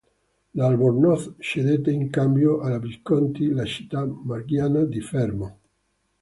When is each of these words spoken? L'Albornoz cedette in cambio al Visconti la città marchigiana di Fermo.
L'Albornoz 0.55 1.35
cedette 1.39 1.91
in 1.91 2.09
cambio 2.09 2.61
al 2.61 2.79
Visconti 2.79 3.49
la 3.51 3.65
città 3.65 4.03
marchigiana 4.03 4.83
di 4.83 4.99
Fermo. 4.99 5.59